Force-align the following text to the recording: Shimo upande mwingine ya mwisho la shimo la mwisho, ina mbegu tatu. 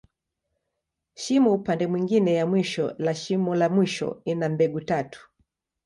Shimo 1.15 1.53
upande 1.53 1.87
mwingine 1.87 2.33
ya 2.33 2.45
mwisho 2.47 2.95
la 2.97 3.15
shimo 3.15 3.55
la 3.55 3.69
mwisho, 3.69 4.21
ina 4.25 4.49
mbegu 4.49 4.81
tatu. 4.81 5.29